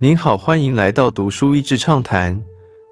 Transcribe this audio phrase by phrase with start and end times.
[0.00, 2.40] 您好，欢迎来到读书益智畅谈。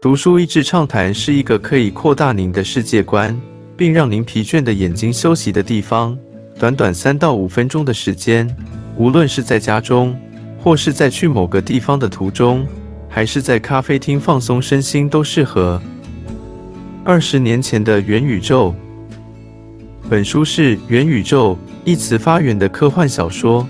[0.00, 3.36] 读书益智畅谈是一个可以扩大您的世界观，
[3.76, 6.16] 并让您疲倦的眼睛休息的地方。
[6.60, 8.48] 短短三到五分钟的时间，
[8.96, 10.16] 无论是在家中，
[10.60, 12.64] 或是在去某个地方的途中，
[13.08, 15.82] 还是在咖啡厅放松身心，都适合。
[17.02, 18.72] 二十年前的元宇宙，
[20.08, 23.66] 本书是元宇宙一词发源的科幻小说。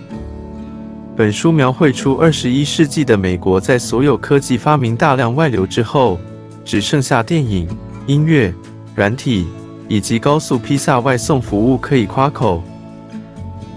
[1.14, 6.18] 本书描绘出二十一世纪的美国，在所有科技发明大量外流之后，
[6.64, 7.68] 只剩下电影、
[8.06, 8.52] 音乐、
[8.94, 9.46] 软体
[9.88, 12.62] 以及高速披萨外送服务可以夸口。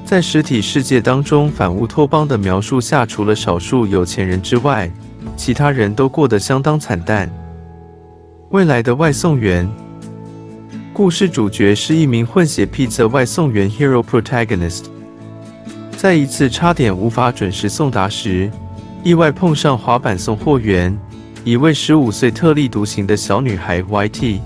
[0.05, 4.89] 在实体世界当中，反乌托邦的描述下，除了少数有钱人之外，
[5.35, 7.29] 其他人都过得相当惨淡。
[8.51, 9.69] 未来的外送员，
[10.93, 14.94] 故事主角是一名混血披萨外送员 （Hero Protagonist）。
[15.97, 18.51] 在一次差点无法准时送达时，
[19.03, 20.95] 意外碰上滑板送货员，
[21.43, 24.39] 一位十五岁特立独行的小女孩 YT。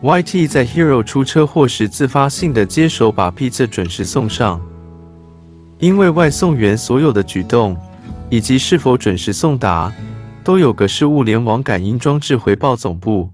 [0.00, 4.60] YT 在 Hero 出车祸时自发性的接手把披萨准时送上。
[5.80, 7.76] 因为外送员所有的举动
[8.30, 9.92] 以及是否准时送达，
[10.44, 13.30] 都有个是物联网感应装置回报总部。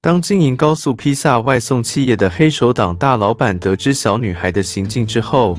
[0.00, 5.56] 当经营高速披萨外送企业的黑手党大老板得知小女孩的行径之后，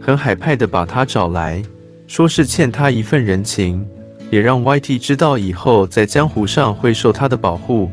[0.00, 1.62] 很海派的把他找来，
[2.06, 3.84] 说是欠他一份人情，
[4.30, 7.90] 也让 YT 知道以后在江湖上会受他的保护。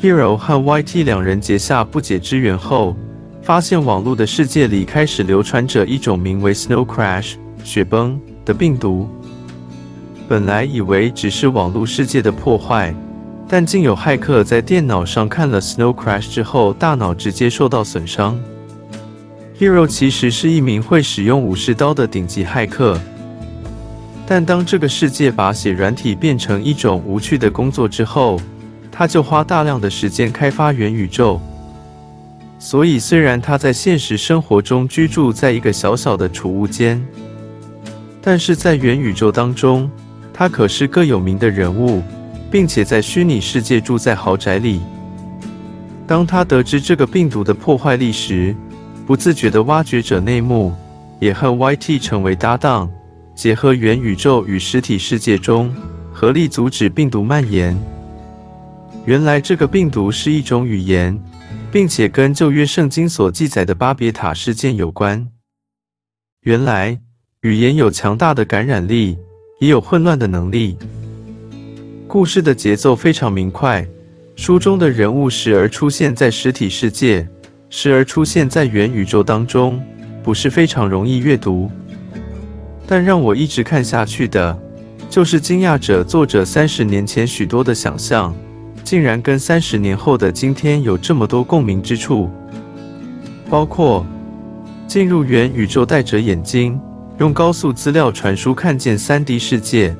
[0.00, 2.96] Hero 和 YT 两人结下不解之缘后，
[3.42, 9.08] 发现网络的世界里开始流传着一种名为 Snow Crash 雪崩的病毒。
[10.26, 12.94] 本来以为只是网络世界的破坏，
[13.46, 18.40] 但竟有骇客在电脑上看了 Snow Crash 之后，大脑直接受到损伤。
[19.60, 22.98] Hero 其实是一名会使用武士刀的顶级骇客，
[24.26, 28.40] 但当这个世界把写软体变成一种无趣的工作之后，
[28.90, 31.38] 他就花大量的时间开发元宇宙。
[32.58, 36.98] 所以，虽然他在现实生活中居住在一个小小的储物间，
[38.22, 39.90] 但是在元宇宙当中，
[40.32, 42.02] 他可是个有名的人物，
[42.50, 44.80] 并且在虚拟世界住在豪宅里。
[46.06, 48.56] 当他得知这个病毒的破坏力时，
[49.10, 50.72] 不自觉的挖掘者内幕，
[51.18, 52.88] 也和 YT 成为搭档，
[53.34, 55.74] 结合元宇宙与实体世界中，
[56.12, 57.76] 合力阻止病毒蔓延。
[59.06, 61.20] 原来这个病毒是一种语言，
[61.72, 65.26] 并且跟旧约圣经所记载的巴别塔事件有关。
[66.42, 66.96] 原来
[67.40, 69.18] 语言有强大的感染力，
[69.58, 70.78] 也有混乱的能力。
[72.06, 73.84] 故事的节奏非常明快，
[74.36, 77.28] 书中的人物时而出现在实体世界。
[77.72, 79.80] 时而出现在元宇宙当中，
[80.24, 81.70] 不是非常容易阅读。
[82.86, 84.58] 但让我一直看下去的，
[85.08, 88.34] 就是惊讶着作者三十年前许多的想象，
[88.82, 92.28] 竟然跟三十年后的今天有这么多共鸣之处。
[93.48, 94.04] 包括
[94.88, 96.78] 进入元宇宙戴着眼镜，
[97.18, 99.94] 用高速资料传输看见三 D 世界，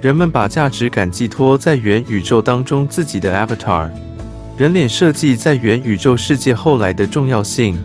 [0.00, 3.90] 人们把价值感寄托在元宇宙当中自己的 Avatar。
[4.56, 7.76] 人脸设计在元宇宙世界后来的重要性。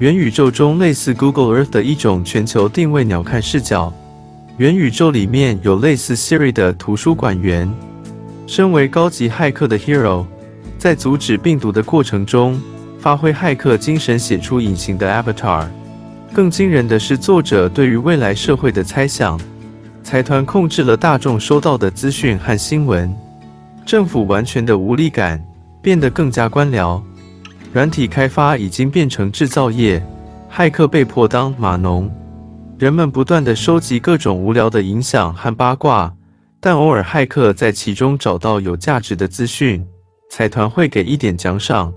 [0.00, 3.92] 元宇宙中类似 Google Earth 的一种全球定位鸟瞰视角。
[4.56, 7.72] 元宇宙里面有类似 Siri 的图书馆员。
[8.48, 10.26] 身为高级骇客的 Hero，
[10.78, 12.60] 在阻止病毒的过程中，
[12.98, 15.68] 发挥骇客精神，写出隐形的 Avatar。
[16.32, 19.40] 更惊人的是，作者对于未来社会的猜想：
[20.02, 23.14] 财团控制了大众收到的资讯和新闻，
[23.86, 25.40] 政府完全的无力感。
[25.82, 27.00] 变得更加官僚，
[27.72, 30.04] 软体开发已经变成制造业，
[30.52, 32.10] 骇客被迫当码农，
[32.78, 36.12] 人们不断的收集各种无聊的影响和八卦，
[36.60, 39.84] 但偶尔骇客在其中找到有价值的资讯，
[40.30, 41.92] 财团会给一点奖赏。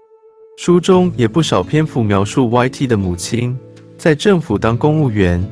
[0.57, 3.57] 书中也不少篇幅描述 YT 的母亲
[3.97, 5.43] 在政府当公务员，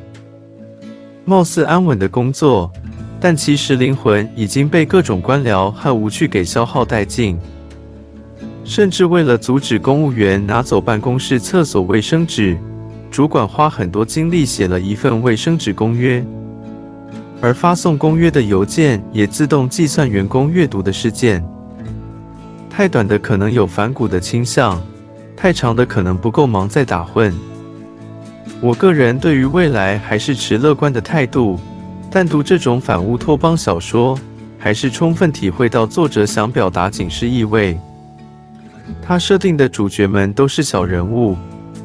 [1.24, 2.70] 貌似安稳的工作，
[3.20, 7.36] 但其实灵魂已经被各种官僚和无趣给消耗殆尽。
[8.64, 12.56] 甚至为了阻止公务员拿走办公室厕所卫生纸，
[13.10, 16.24] 主管花很多精力写了一份卫生纸公约，
[17.40, 21.44] 而发送公约的邮件也自动计算员工阅读的事件。
[22.70, 24.80] 太短的可能有反骨的倾向，
[25.36, 27.34] 太长的可能不够忙在打混。
[28.60, 31.58] 我个人对于未来还是持乐观的态度，
[32.10, 34.18] 但读这种反乌托邦小说，
[34.56, 37.76] 还是充分体会到作者想表达警示意味。
[39.00, 41.36] 他设定的主角们都是小人物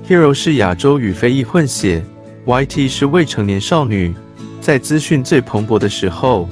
[0.07, 2.03] ，Hero 是亚洲与非裔混血
[2.45, 4.13] ，YT 是未成年少女，
[4.59, 6.47] 在资讯最蓬勃的时候，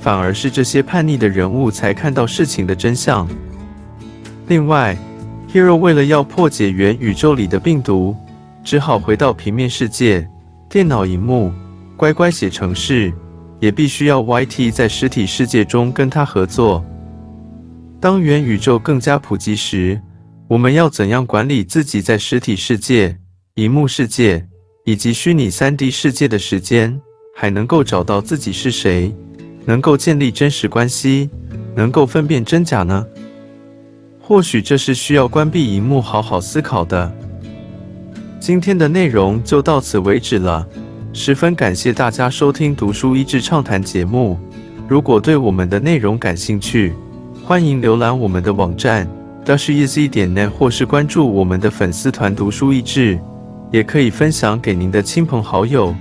[0.00, 3.28] 反而是这些叛逆的人物才看到事情的真相。
[4.46, 4.96] 另外
[5.52, 8.16] ，Hero 为了要破解元宇宙里的病毒，
[8.64, 10.28] 只好回到平面世界，
[10.68, 11.52] 电脑荧幕，
[11.96, 13.12] 乖乖写程式，
[13.60, 16.84] 也必须要 YT 在实体世界中跟他合作。
[18.00, 20.00] 当元宇宙更加普及时，
[20.46, 23.18] 我们要怎样管理自己在实体世界、
[23.54, 24.46] 荧幕世界
[24.84, 27.00] 以及虚拟三 D 世界的时间？
[27.34, 29.14] 还能够找到自己是谁，
[29.64, 31.28] 能够建立真实关系，
[31.74, 33.04] 能够分辨真假呢？
[34.20, 37.12] 或许这是需要关闭荧幕好好思考的。
[38.38, 40.66] 今天的内容就到此为止了，
[41.12, 44.38] 十分感谢大家收听读书益智畅谈节目。
[44.88, 46.92] 如果对我们的内容感兴趣，
[47.48, 49.08] 欢迎浏览我们的网站
[49.42, 53.18] dasheasy 点 net，或是关注我们的粉丝团读书益智，
[53.72, 55.94] 也可以分享给您的亲朋好友。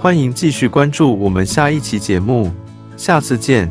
[0.00, 2.50] 欢迎继续关注我们下一期节目，
[2.96, 3.70] 下次见。